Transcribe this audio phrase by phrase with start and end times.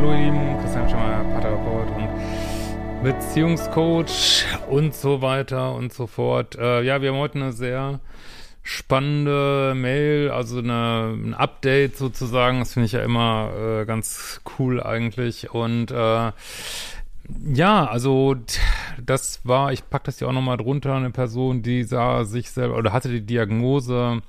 [0.00, 6.56] hallo ihr Lieben, Christian Schemmer, Paartherapeut und Beziehungscoach und so weiter und so fort.
[6.56, 8.00] Äh, ja, wir haben heute eine sehr
[8.62, 12.60] spannende Mail, also eine, ein Update sozusagen.
[12.60, 15.50] Das finde ich ja immer äh, ganz cool eigentlich.
[15.50, 16.32] Und äh,
[17.52, 18.36] ja, also
[19.04, 22.76] das war, ich packe das hier auch nochmal drunter, eine Person, die sah sich selber
[22.78, 24.22] oder hatte die Diagnose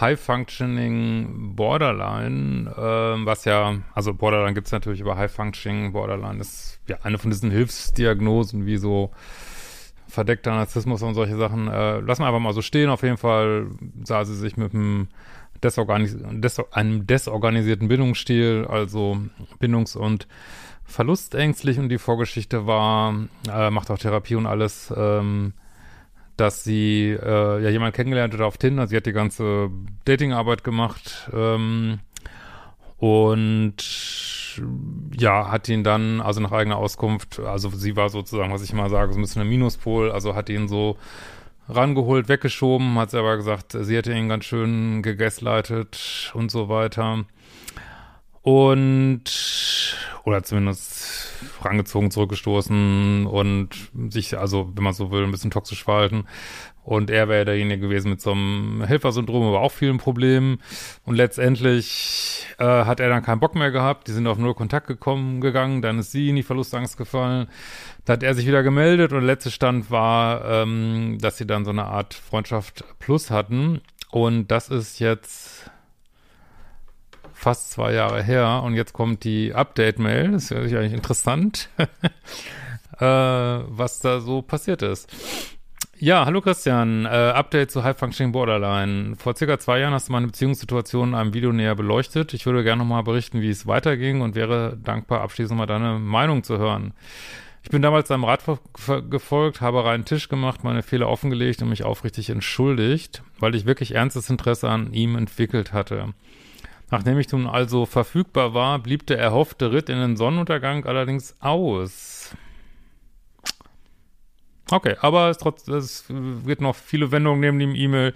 [0.00, 6.80] High Functioning Borderline, äh, was ja, also Borderline gibt's natürlich, aber High Functioning Borderline ist
[6.88, 9.10] ja eine von diesen Hilfsdiagnosen, wie so
[10.08, 11.68] verdeckter Narzissmus und solche Sachen.
[11.68, 12.90] Äh, lassen wir einfach mal so stehen.
[12.90, 13.68] Auf jeden Fall
[14.04, 15.08] sah sie sich mit einem,
[15.62, 19.18] Desorganis des einem desorganisierten Bindungsstil, also
[19.60, 20.26] bindungs- und
[20.84, 23.14] verlustängstlich und die Vorgeschichte war,
[23.48, 25.54] äh, macht auch Therapie und alles, ähm,
[26.42, 28.88] dass sie äh, ja jemand kennengelernt hat auf Tinder.
[28.88, 29.70] Sie hat die ganze
[30.04, 32.00] Datingarbeit gemacht ähm,
[32.98, 33.76] und
[35.16, 38.90] ja, hat ihn dann, also nach eigener Auskunft, also sie war sozusagen, was ich mal
[38.90, 40.96] sage, so ein bisschen ein Minuspol, also hat ihn so
[41.68, 47.24] rangeholt, weggeschoben, hat sie aber gesagt, sie hätte ihn ganz schön gegaslightet und so weiter.
[48.42, 49.24] Und,
[50.24, 51.28] oder zumindest
[51.62, 53.68] rangezogen, zurückgestoßen und
[54.08, 56.24] sich, also, wenn man so will, ein bisschen toxisch verhalten.
[56.84, 60.60] Und er wäre derjenige gewesen mit so einem Helfersyndrom, aber auch vielen Problemen.
[61.04, 64.08] Und letztendlich äh, hat er dann keinen Bock mehr gehabt.
[64.08, 65.80] Die sind auf null Kontakt gekommen, gegangen.
[65.80, 67.46] Dann ist sie in die Verlustangst gefallen.
[68.04, 69.12] Da hat er sich wieder gemeldet.
[69.12, 73.80] Und der letzte Stand war, ähm, dass sie dann so eine Art Freundschaft plus hatten.
[74.10, 75.70] Und das ist jetzt
[77.42, 78.62] fast zwei Jahre her.
[78.64, 80.32] Und jetzt kommt die Update-Mail.
[80.32, 81.68] Das ist eigentlich interessant,
[82.98, 85.10] äh, was da so passiert ist.
[85.98, 87.04] Ja, hallo Christian.
[87.04, 89.16] Äh, Update zu High Functioning Borderline.
[89.16, 92.32] Vor circa zwei Jahren hast du meine Beziehungssituation in einem Video näher beleuchtet.
[92.34, 96.42] Ich würde gerne nochmal berichten, wie es weiterging und wäre dankbar, abschließend mal deine Meinung
[96.42, 96.94] zu hören.
[97.64, 98.42] Ich bin damals deinem Rat
[99.08, 103.94] gefolgt, habe reinen Tisch gemacht, meine Fehler offengelegt und mich aufrichtig entschuldigt, weil ich wirklich
[103.94, 106.14] ernstes Interesse an ihm entwickelt hatte.
[106.92, 112.36] Nachdem ich nun also verfügbar war, blieb der erhoffte Ritt in den Sonnenuntergang allerdings aus.
[114.70, 118.12] Okay, aber es, trotz, es wird noch viele Wendungen neben dem E-Mail.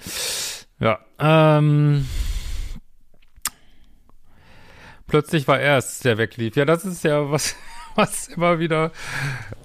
[0.78, 2.06] Ja, ähm.
[5.06, 6.54] Plötzlich war er es, der weglief.
[6.56, 7.56] Ja, das ist ja was,
[7.94, 8.92] was immer wieder,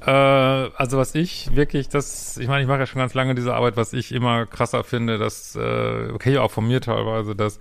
[0.05, 3.55] äh, also was ich wirklich, das, ich meine, ich mache ja schon ganz lange diese
[3.55, 7.59] Arbeit, was ich immer krasser finde, das, äh, okay, auch von mir teilweise, dass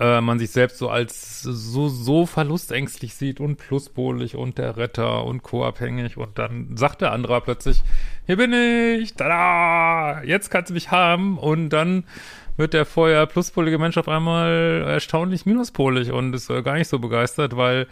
[0.00, 5.24] äh, man sich selbst so als so, so verlustängstlich sieht und pluspolig und der Retter
[5.24, 7.82] und co-abhängig und dann sagt der andere plötzlich,
[8.26, 12.04] hier bin ich, tada, jetzt kannst du mich haben und dann
[12.56, 16.98] wird der vorher pluspolige Mensch auf einmal erstaunlich minuspolig und ist äh, gar nicht so
[16.98, 17.86] begeistert, weil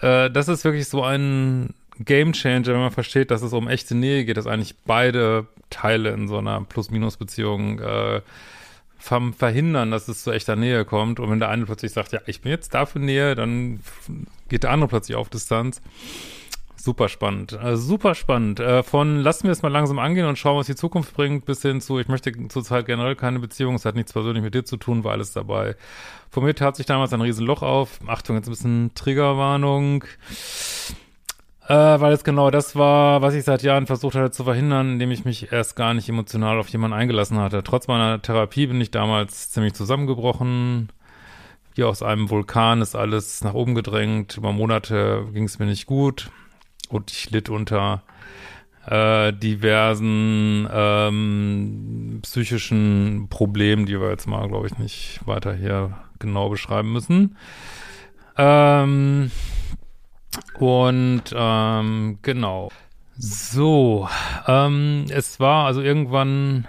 [0.00, 3.94] äh, das ist wirklich so ein Game Changer, wenn man versteht, dass es um echte
[3.94, 8.20] Nähe geht, dass eigentlich beide Teile in so einer Plus-Minus-Beziehung äh,
[9.02, 11.20] verhindern, dass es zu echter Nähe kommt.
[11.20, 13.80] Und wenn der eine plötzlich sagt, ja, ich bin jetzt da für Nähe, dann
[14.48, 15.80] geht der andere plötzlich auf Distanz.
[16.76, 18.58] Super spannend, äh, super spannend.
[18.58, 21.62] Äh, von lassen wir es mal langsam angehen und schauen, was die Zukunft bringt, bis
[21.62, 24.76] hin zu, ich möchte zurzeit generell keine Beziehung, es hat nichts persönlich mit dir zu
[24.76, 25.76] tun, war alles dabei.
[26.30, 28.00] Von mir tat sich damals ein Riesenloch auf.
[28.08, 30.04] Achtung, jetzt ein bisschen Triggerwarnung.
[31.68, 35.12] Äh, weil es genau das war, was ich seit Jahren versucht hatte zu verhindern, indem
[35.12, 37.62] ich mich erst gar nicht emotional auf jemanden eingelassen hatte.
[37.62, 40.88] Trotz meiner Therapie bin ich damals ziemlich zusammengebrochen.
[41.74, 44.36] Wie aus einem Vulkan ist alles nach oben gedrängt.
[44.36, 46.30] Über Monate ging es mir nicht gut
[46.88, 48.02] und ich litt unter
[48.86, 56.48] äh, diversen ähm, psychischen Problemen, die wir jetzt mal, glaube ich, nicht weiter hier genau
[56.48, 57.36] beschreiben müssen.
[58.36, 59.30] Ähm,
[60.58, 62.70] und ähm, genau.
[63.18, 64.08] So,
[64.46, 66.66] ähm, es war also irgendwann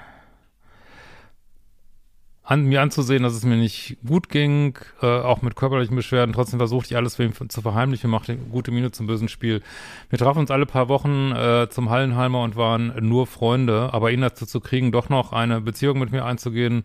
[2.44, 6.34] an, mir anzusehen, dass es mir nicht gut ging, äh, auch mit körperlichen Beschwerden.
[6.34, 9.62] Trotzdem versuchte ich alles für ihn zu verheimlichen, machte gute Miene zum bösen Spiel.
[10.10, 14.22] Wir trafen uns alle paar Wochen äh, zum Hallenheimer und waren nur Freunde, aber ihn
[14.22, 16.84] dazu zu kriegen, doch noch eine Beziehung mit mir einzugehen,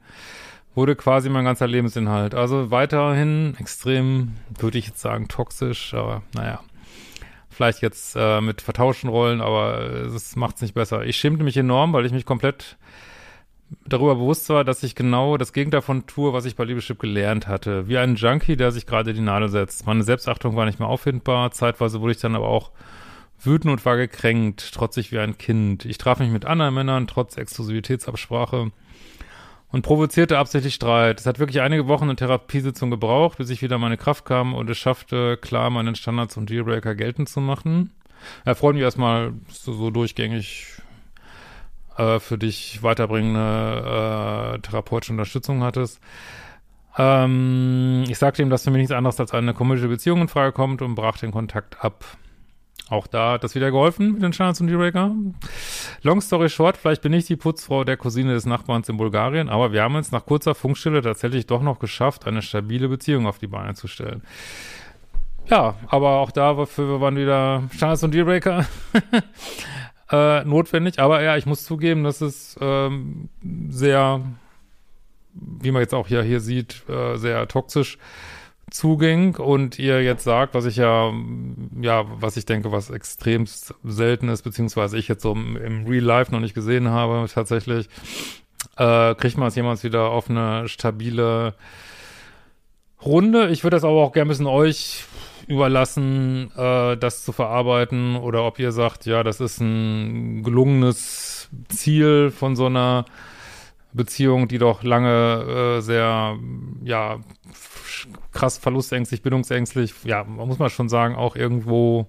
[0.75, 2.35] wurde quasi mein ganzer Lebensinhalt.
[2.35, 6.61] Also weiterhin extrem, würde ich jetzt sagen, toxisch, aber naja.
[7.50, 11.05] Vielleicht jetzt äh, mit vertauschten Rollen, aber es macht es nicht besser.
[11.05, 12.76] Ich schämte mich enorm, weil ich mich komplett
[13.87, 17.49] darüber bewusst war, dass ich genau das Gegenteil von tue, was ich bei Liebeschip gelernt
[17.49, 17.88] hatte.
[17.88, 19.87] Wie ein Junkie, der sich gerade die Nadel setzt.
[19.87, 21.50] Meine Selbstachtung war nicht mehr auffindbar.
[21.50, 22.71] Zeitweise wurde ich dann aber auch
[23.41, 25.85] wütend und war gekränkt, trotzig wie ein Kind.
[25.85, 28.71] Ich traf mich mit anderen Männern, trotz Exklusivitätsabsprache
[29.70, 31.20] und provozierte absichtlich Streit.
[31.20, 34.70] Es hat wirklich einige Wochen eine Therapiesitzung gebraucht, bis ich wieder meine Kraft kam und
[34.70, 37.93] es schaffte, klar meinen Standards und Dealbreaker geltend zu machen.
[38.44, 40.67] Er freut mich erstmal so, so durchgängig
[41.97, 46.00] äh, für dich weiterbringende äh, therapeutische Unterstützung hattest.
[46.97, 50.53] Ähm, ich sagte ihm, dass für mich nichts anderes als eine kommunistische Beziehung in Frage
[50.53, 52.05] kommt und brach den Kontakt ab.
[52.90, 55.14] Auch da hat das wieder geholfen mit den Standards und Dealbreaker.
[56.02, 59.73] Long story short, vielleicht bin ich die Putzfrau der Cousine des Nachbarns in Bulgarien, aber
[59.73, 63.46] wir haben es nach kurzer Funkstille tatsächlich doch noch geschafft, eine stabile Beziehung auf die
[63.46, 64.23] Beine zu stellen.
[65.50, 68.67] Ja, aber auch dafür waren wieder Standards und Dealbreaker
[70.11, 70.99] äh, notwendig.
[70.99, 73.29] Aber ja, ich muss zugeben, dass es ähm,
[73.69, 74.23] sehr,
[75.32, 77.99] wie man jetzt auch hier, hier sieht, äh, sehr toxisch
[78.70, 81.11] zuging und ihr jetzt sagt, was ich ja,
[81.80, 83.46] ja, was ich denke, was extrem
[83.84, 87.88] selten ist, beziehungsweise ich jetzt so im, im Real Life noch nicht gesehen habe, tatsächlich,
[88.76, 91.54] äh, kriegt man es jemals wieder auf eine stabile
[93.04, 93.48] Runde.
[93.48, 95.04] Ich würde das aber auch gerne ein bisschen euch
[95.46, 102.30] überlassen, äh, das zu verarbeiten oder ob ihr sagt, ja, das ist ein gelungenes Ziel
[102.30, 103.06] von so einer
[103.92, 106.36] Beziehung, die doch lange äh, sehr,
[106.84, 107.19] ja,
[108.38, 112.06] krass verlustängstlich, bindungsängstlich, ja, muss man schon sagen, auch irgendwo,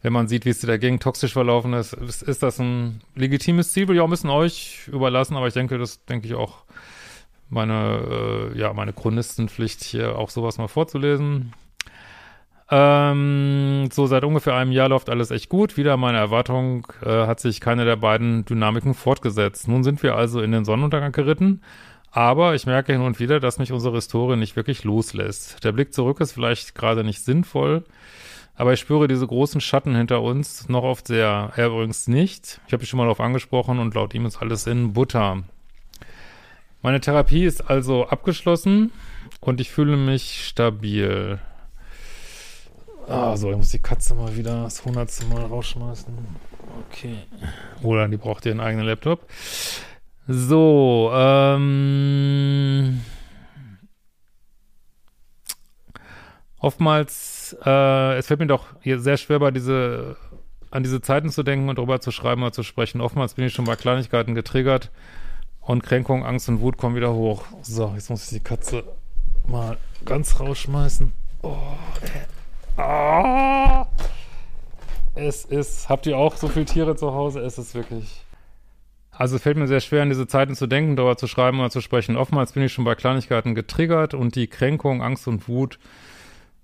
[0.00, 3.90] wenn man sieht, wie es dagegen toxisch verlaufen ist, ist, ist das ein legitimes Ziel,
[4.00, 6.62] ein bisschen euch überlassen, aber ich denke, das denke ich auch
[7.48, 11.52] meine, äh, ja, meine Chronistenpflicht hier auch sowas mal vorzulesen.
[12.70, 15.76] Ähm, so seit ungefähr einem Jahr läuft alles echt gut.
[15.76, 19.66] Wieder meine Erwartung äh, hat sich keine der beiden Dynamiken fortgesetzt.
[19.66, 21.62] Nun sind wir also in den Sonnenuntergang geritten.
[22.12, 25.62] Aber ich merke hin und wieder, dass mich unsere Historie nicht wirklich loslässt.
[25.62, 27.84] Der Blick zurück ist vielleicht gerade nicht sinnvoll,
[28.56, 31.52] aber ich spüre diese großen Schatten hinter uns noch oft sehr.
[31.56, 32.60] Er übrigens nicht.
[32.66, 35.44] Ich habe mich schon mal darauf angesprochen und laut ihm ist alles in Butter.
[36.82, 38.90] Meine Therapie ist also abgeschlossen
[39.40, 41.38] und ich fühle mich stabil.
[43.06, 46.12] Ah, so, ich muss die Katze mal wieder das hundertste Mal rausschmeißen.
[46.88, 47.16] Okay.
[47.82, 49.26] Oder die braucht ihren eigenen Laptop.
[50.26, 53.00] So, ähm.
[56.58, 60.16] Oftmals, äh, es fällt mir doch sehr schwer, bei diese,
[60.70, 63.00] an diese Zeiten zu denken und darüber zu schreiben oder zu sprechen.
[63.00, 64.90] Oftmals bin ich schon bei Kleinigkeiten getriggert
[65.60, 67.44] und Kränkung, Angst und Wut kommen wieder hoch.
[67.62, 68.84] So, jetzt muss ich die Katze
[69.48, 71.12] mal ganz rausschmeißen.
[71.42, 71.56] Oh,
[72.02, 72.82] ey.
[72.82, 73.86] Ah,
[75.14, 77.40] es ist, habt ihr auch so viele Tiere zu Hause?
[77.40, 78.22] Es ist wirklich.
[79.20, 81.68] Also es fällt mir sehr schwer, an diese Zeiten zu denken, darüber zu schreiben oder
[81.68, 82.16] zu sprechen.
[82.16, 85.78] Oftmals bin ich schon bei Kleinigkeiten getriggert und die Kränkung, Angst und Wut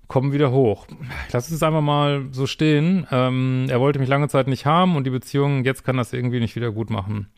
[0.08, 0.86] kommen wieder hoch.
[1.26, 3.06] Ich lasse es einfach mal so stehen.
[3.10, 6.40] Ähm, er wollte mich lange Zeit nicht haben und die Beziehung, jetzt kann das irgendwie
[6.40, 7.28] nicht wieder gut machen.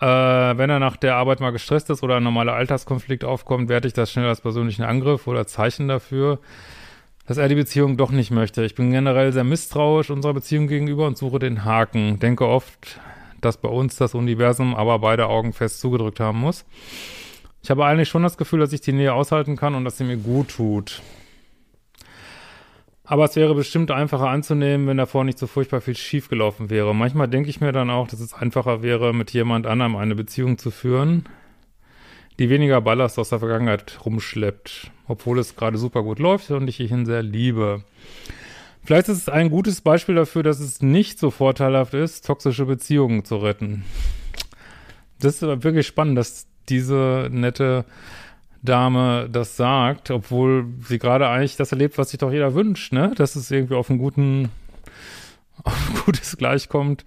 [0.00, 3.88] Äh, wenn er nach der Arbeit mal gestresst ist oder ein normaler Alltagskonflikt aufkommt, werte
[3.88, 6.38] ich das schnell als persönlichen Angriff oder Zeichen dafür,
[7.26, 8.62] dass er die Beziehung doch nicht möchte.
[8.62, 12.20] Ich bin generell sehr misstrauisch unserer Beziehung gegenüber und suche den Haken.
[12.20, 13.00] Denke oft,
[13.40, 16.64] dass bei uns das Universum aber beide Augen fest zugedrückt haben muss.
[17.62, 20.04] Ich habe eigentlich schon das Gefühl, dass ich die Nähe aushalten kann und dass sie
[20.04, 21.02] mir gut tut.
[23.04, 26.94] Aber es wäre bestimmt einfacher anzunehmen, wenn davor nicht so furchtbar viel schiefgelaufen wäre.
[26.94, 30.58] Manchmal denke ich mir dann auch, dass es einfacher wäre, mit jemand anderem eine Beziehung
[30.58, 31.24] zu führen,
[32.38, 36.80] die weniger Ballast aus der Vergangenheit rumschleppt, obwohl es gerade super gut läuft und ich
[36.80, 37.82] ihn sehr liebe.
[38.88, 43.22] Vielleicht ist es ein gutes Beispiel dafür, dass es nicht so vorteilhaft ist, toxische Beziehungen
[43.22, 43.84] zu retten.
[45.20, 47.84] Das ist aber wirklich spannend, dass diese nette
[48.62, 53.12] Dame das sagt, obwohl sie gerade eigentlich das erlebt, was sich doch jeder wünscht, ne?
[53.14, 54.48] Dass es irgendwie auf einen guten,
[55.64, 57.04] auf ein gutes Gleich kommt.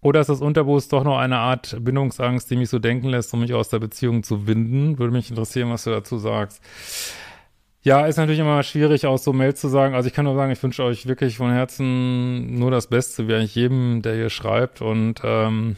[0.00, 3.38] Oder ist das Unterbewusst doch noch eine Art Bindungsangst, die mich so denken lässt, um
[3.38, 4.98] mich aus der Beziehung zu winden?
[4.98, 6.60] Würde mich interessieren, was du dazu sagst.
[7.82, 9.94] Ja, ist natürlich immer schwierig, aus so Mails zu sagen.
[9.94, 13.34] Also ich kann nur sagen, ich wünsche euch wirklich von Herzen nur das Beste, wie
[13.34, 14.82] eigentlich jedem, der hier schreibt.
[14.82, 15.76] Und ähm,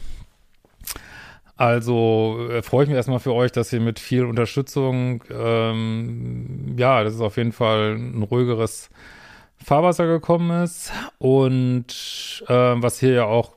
[1.61, 7.03] Also äh, freue ich mich erstmal für euch, dass ihr mit viel Unterstützung, ähm, ja,
[7.03, 8.89] das ist auf jeden Fall ein ruhigeres
[9.63, 10.91] Fahrwasser gekommen ist.
[11.19, 13.53] Und äh, was hier ja auch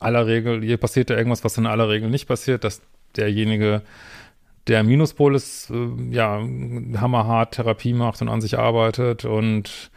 [0.00, 2.80] aller Regel, hier passiert ja irgendwas, was in aller Regel nicht passiert, dass
[3.16, 3.82] derjenige,
[4.66, 6.40] der Minuspol ist, äh, ja,
[6.96, 9.90] hammerhart Therapie macht und an sich arbeitet und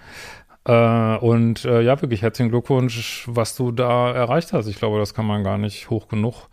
[0.65, 4.67] äh, und äh, ja, wirklich herzlichen Glückwunsch, was du da erreicht hast.
[4.67, 6.49] Ich glaube, das kann man gar nicht hoch genug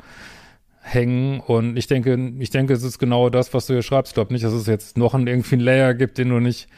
[0.80, 1.40] hängen.
[1.40, 4.12] Und ich denke, ich denke, es ist genau das, was du hier schreibst.
[4.12, 6.68] Ich glaube nicht, dass es jetzt noch einen, irgendwie einen Layer gibt, den du nicht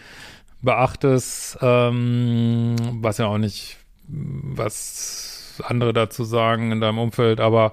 [0.63, 3.77] beachtest, ähm, was ja auch nicht,
[4.09, 7.73] was andere dazu sagen in deinem Umfeld, aber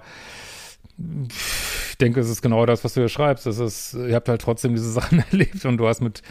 [0.97, 3.47] ich denke, es ist genau das, was du hier schreibst.
[3.47, 6.21] Es ist, ihr habt halt trotzdem diese Sachen erlebt und du hast mit,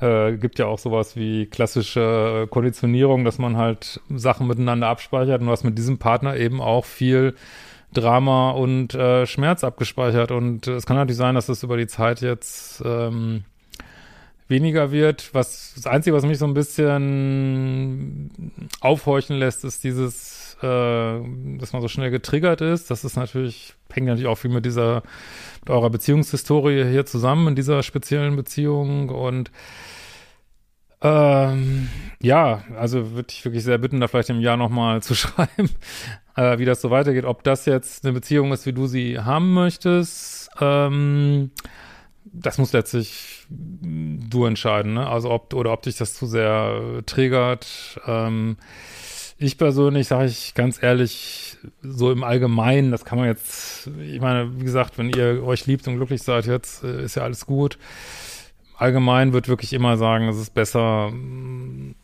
[0.00, 5.46] äh, gibt ja auch sowas wie klassische Konditionierung, dass man halt Sachen miteinander abspeichert und
[5.46, 7.34] du hast mit diesem Partner eben auch viel
[7.92, 12.20] Drama und äh, Schmerz abgespeichert und es kann natürlich sein, dass es über die Zeit
[12.22, 13.44] jetzt ähm,
[14.48, 15.32] weniger wird.
[15.32, 18.30] Was das Einzige, was mich so ein bisschen
[18.80, 21.20] aufhorchen lässt, ist dieses, äh,
[21.58, 22.90] dass man so schnell getriggert ist.
[22.90, 25.02] Das ist natürlich, hängt natürlich auch viel mit dieser,
[25.60, 29.08] mit eurer Beziehungshistorie hier zusammen, in dieser speziellen Beziehung.
[29.08, 29.50] Und
[31.02, 31.88] ähm,
[32.20, 35.70] ja, also würde ich wirklich sehr bitten, da vielleicht im Jahr nochmal zu schreiben,
[36.36, 37.24] äh, wie das so weitergeht.
[37.24, 40.48] Ob das jetzt eine Beziehung ist, wie du sie haben möchtest.
[40.60, 41.50] Ähm,
[42.24, 45.06] das muss letztlich du entscheiden, ne?
[45.06, 48.00] Also ob oder ob dich das zu sehr triggert.
[48.06, 48.56] Ähm,
[49.36, 54.60] ich persönlich sage ich ganz ehrlich, so im Allgemeinen, das kann man jetzt, ich meine,
[54.60, 57.78] wie gesagt, wenn ihr euch liebt und glücklich seid, jetzt äh, ist ja alles gut.
[58.76, 61.94] Allgemein wird wirklich immer sagen, es ist besser, mm,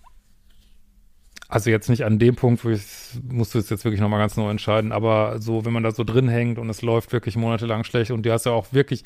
[1.48, 2.82] also jetzt nicht an dem Punkt, wo ich,
[3.28, 6.04] musst du es jetzt wirklich nochmal ganz neu entscheiden, aber so, wenn man da so
[6.04, 9.04] drin hängt und es läuft wirklich monatelang schlecht und du hast ja auch wirklich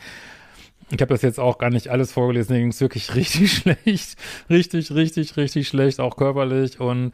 [0.90, 4.16] ich habe das jetzt auch gar nicht alles vorgelesen, mir ging es wirklich richtig schlecht.
[4.50, 6.80] Richtig, richtig, richtig schlecht, auch körperlich.
[6.80, 7.12] Und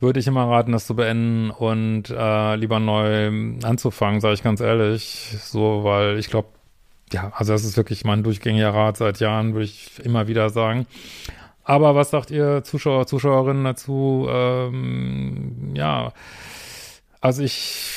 [0.00, 3.28] würde ich immer raten, das zu beenden und äh, lieber neu
[3.62, 5.34] anzufangen, sage ich ganz ehrlich.
[5.40, 6.48] So, weil ich glaube,
[7.12, 10.86] ja, also das ist wirklich mein durchgängiger Rat seit Jahren, würde ich immer wieder sagen.
[11.64, 14.26] Aber was sagt ihr Zuschauer, Zuschauerinnen dazu?
[14.30, 16.12] Ähm, ja,
[17.20, 17.90] also ich,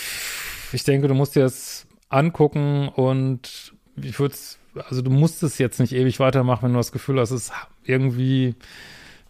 [0.71, 5.57] ich denke, du musst dir das angucken und ich würde es also du musst es
[5.57, 7.53] jetzt nicht ewig weitermachen, wenn du das Gefühl hast, es ist
[7.83, 8.55] irgendwie,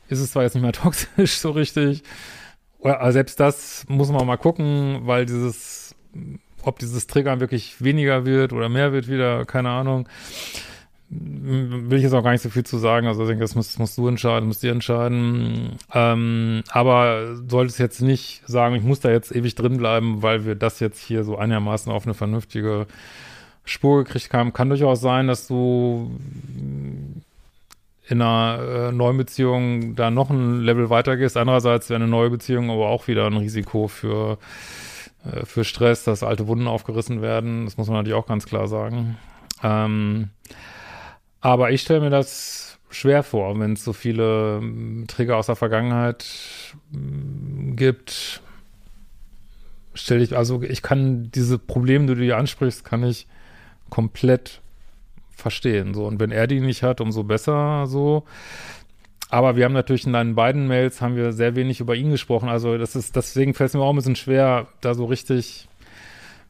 [0.09, 2.03] ist es zwar jetzt nicht mehr toxisch so richtig,
[2.79, 5.95] oder selbst das muss man mal gucken, weil dieses,
[6.63, 10.07] ob dieses Triggern wirklich weniger wird oder mehr wird wieder, keine Ahnung.
[11.11, 13.07] Will ich jetzt auch gar nicht so viel zu sagen.
[13.07, 15.77] Also ich denke, das musst, musst du entscheiden, musst ihr entscheiden.
[15.91, 20.53] Ähm, aber solltest jetzt nicht sagen, ich muss da jetzt ewig drin bleiben, weil wir
[20.53, 22.85] das jetzt hier so einigermaßen auf eine vernünftige
[23.65, 24.53] Spur gekriegt haben.
[24.53, 26.11] Kann durchaus sein, dass du
[28.09, 31.37] in einer äh, neuen Beziehung da noch ein Level weiter gehst.
[31.37, 34.39] Andererseits wäre eine neue Beziehung aber auch wieder ein Risiko für,
[35.25, 37.65] äh, für Stress, dass alte Wunden aufgerissen werden.
[37.65, 39.17] Das muss man natürlich auch ganz klar sagen.
[39.61, 40.29] Ähm,
[41.39, 45.55] aber ich stelle mir das schwer vor, wenn es so viele ähm, Trigger aus der
[45.55, 46.25] Vergangenheit
[46.91, 48.41] ähm, gibt.
[49.93, 53.27] Stell ich, also ich kann diese Probleme, die du dir ansprichst, kann ich
[53.91, 54.61] komplett
[55.39, 55.93] verstehen.
[55.93, 58.23] So, und wenn er die nicht hat, umso besser so.
[59.29, 62.49] Aber wir haben natürlich in deinen beiden Mails haben wir sehr wenig über ihn gesprochen.
[62.49, 65.67] Also das ist, deswegen fällt es mir auch ein bisschen schwer, da so richtig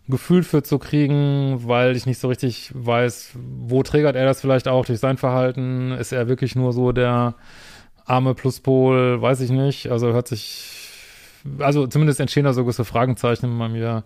[0.07, 4.67] Gefühl für zu kriegen, weil ich nicht so richtig weiß, wo triggert er das vielleicht
[4.67, 5.91] auch durch sein Verhalten?
[5.91, 7.35] Ist er wirklich nur so der
[8.05, 9.21] arme Pluspol?
[9.21, 9.91] Weiß ich nicht.
[9.91, 10.89] Also hört sich,
[11.59, 14.03] also zumindest entstehen da so gewisse Fragenzeichen bei mir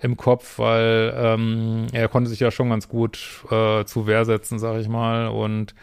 [0.00, 4.58] im Kopf, weil ähm, er konnte sich ja schon ganz gut äh, zu Wehr setzen,
[4.58, 5.28] sag ich mal.
[5.28, 5.74] Und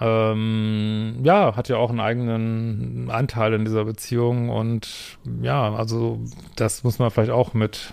[0.00, 4.48] ähm, ja, hat ja auch einen eigenen Anteil in dieser Beziehung.
[4.48, 6.20] Und ja, also
[6.56, 7.92] das muss man vielleicht auch mit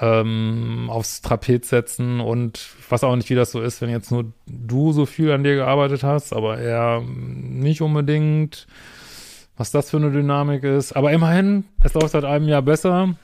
[0.00, 4.10] ähm, aufs Trapez setzen und ich weiß auch nicht, wie das so ist, wenn jetzt
[4.10, 8.66] nur du so viel an dir gearbeitet hast, aber er nicht unbedingt,
[9.56, 10.92] was das für eine Dynamik ist.
[10.92, 13.14] Aber immerhin, es läuft seit einem Jahr besser.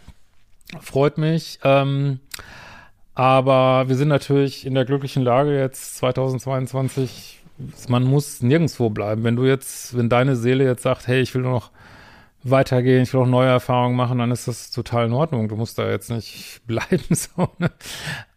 [0.81, 1.59] Freut mich.
[1.65, 2.21] Ähm,
[3.15, 7.41] aber wir sind natürlich in der glücklichen Lage jetzt 2022.
[7.89, 9.23] Man muss nirgendwo bleiben.
[9.25, 11.71] Wenn du jetzt, wenn deine Seele jetzt sagt, hey, ich will nur noch
[12.43, 15.49] weitergehen, ich will noch neue Erfahrungen machen, dann ist das total in Ordnung.
[15.49, 17.05] Du musst da jetzt nicht bleiben.
[17.11, 17.71] So, ne?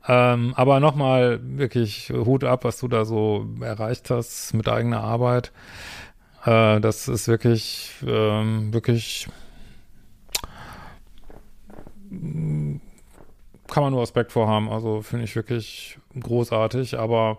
[0.07, 5.51] ähm, aber nochmal wirklich Hut ab, was du da so erreicht hast mit eigener Arbeit.
[6.45, 9.27] Äh, das ist wirklich, ähm, wirklich
[13.67, 14.69] kann man nur Respekt vorhaben.
[14.69, 16.97] Also finde ich wirklich großartig.
[16.97, 17.37] Aber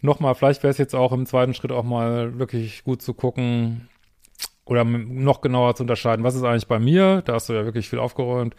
[0.00, 3.88] nochmal, vielleicht wäre es jetzt auch im zweiten Schritt auch mal wirklich gut zu gucken
[4.64, 7.22] oder noch genauer zu unterscheiden, was ist eigentlich bei mir?
[7.22, 8.54] Da hast du ja wirklich viel aufgeräumt.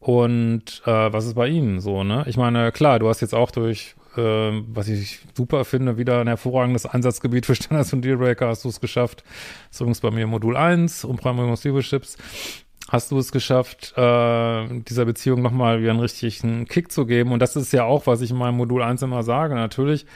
[0.00, 2.24] Und äh, was ist bei Ihnen so, ne?
[2.28, 6.28] Ich meine, klar, du hast jetzt auch durch, äh, was ich super finde, wieder ein
[6.28, 9.24] hervorragendes Einsatzgebiet für Standards und Dealbreaker hast du es geschafft.
[9.66, 12.16] Das ist übrigens bei mir Modul 1, Umprogrammierung Chips
[12.88, 17.32] hast du es geschafft, äh, dieser Beziehung nochmal wieder einen richtigen Kick zu geben.
[17.32, 19.54] Und das ist ja auch, was ich in meinem Modul 1 immer sage.
[19.54, 20.06] Natürlich,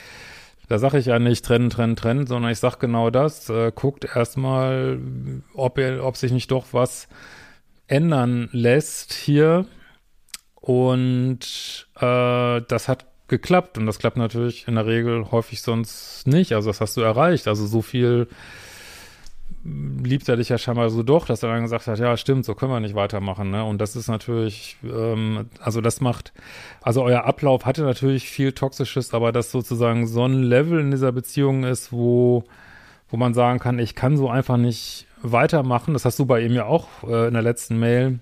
[0.69, 3.51] da sage ich ja nicht trennen, trennen, trennen, sondern ich sage genau das.
[3.51, 4.99] Äh, guckt erstmal,
[5.55, 7.09] ob, ob sich nicht doch was
[7.89, 9.67] ändern lässt hier.
[10.55, 13.77] Und äh, das hat geklappt.
[13.77, 16.55] Und das klappt natürlich in der Regel häufig sonst nicht.
[16.55, 17.49] Also das hast du erreicht.
[17.49, 18.29] Also so viel
[19.65, 22.55] liebt er dich ja scheinbar so doch, dass er dann gesagt hat, ja, stimmt, so
[22.55, 23.65] können wir nicht weitermachen, ne?
[23.65, 26.33] Und das ist natürlich, ähm, also das macht,
[26.81, 31.13] also euer Ablauf hatte natürlich viel Toxisches, aber das sozusagen so ein Level in dieser
[31.13, 32.45] Beziehung ist, wo,
[33.09, 35.93] wo man sagen kann, ich kann so einfach nicht weitermachen.
[35.95, 38.19] Das hast du bei ihm ja auch äh, in der letzten Mail.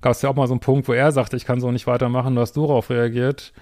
[0.00, 1.86] Gab es ja auch mal so einen Punkt, wo er sagte, ich kann so nicht
[1.86, 3.52] weitermachen, du hast du darauf reagiert.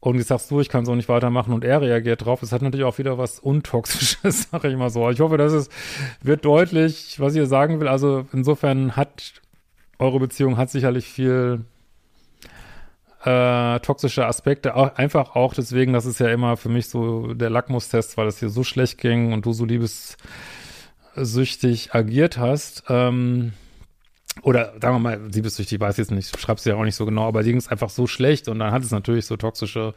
[0.00, 2.42] Und jetzt sagst du, ich kann so nicht weitermachen und er reagiert drauf.
[2.42, 5.10] Es hat natürlich auch wieder was Untoxisches, sag ich mal so.
[5.10, 5.68] Ich hoffe, dass es
[6.22, 7.88] wird deutlich, was ich sagen will.
[7.88, 9.34] Also insofern hat
[9.98, 11.66] eure Beziehung hat sicherlich viel
[13.24, 14.74] äh, toxische Aspekte.
[14.74, 18.38] Auch, einfach auch deswegen, das ist ja immer für mich so der Lackmustest, weil es
[18.38, 22.84] hier so schlecht ging und du so liebessüchtig agiert hast.
[22.88, 23.52] Ähm,
[24.42, 27.04] oder sagen wir mal, liebessüchtig, ich weiß jetzt nicht, schreibst du ja auch nicht so
[27.04, 29.94] genau, aber dir ging es einfach so schlecht und dann hat es natürlich so toxische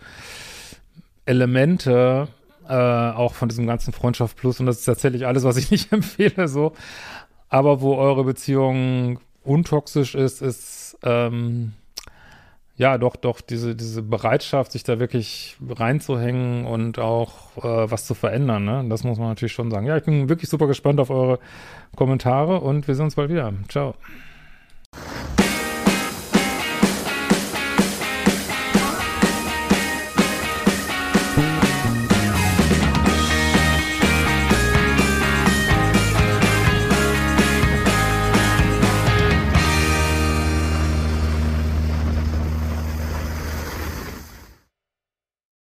[1.26, 2.28] Elemente,
[2.68, 5.92] äh, auch von diesem ganzen Freundschaft Plus und das ist tatsächlich alles, was ich nicht
[5.92, 6.74] empfehle, so.
[7.50, 11.74] Aber wo eure Beziehung untoxisch ist, ist, ähm,
[12.76, 18.16] ja, doch, doch, diese, diese Bereitschaft, sich da wirklich reinzuhängen und auch äh, was zu
[18.16, 18.86] verändern, ne?
[18.90, 19.86] Das muss man natürlich schon sagen.
[19.86, 21.40] Ja, ich bin wirklich super gespannt auf eure
[21.96, 23.54] Kommentare und wir sehen uns bald wieder.
[23.70, 23.94] Ciao.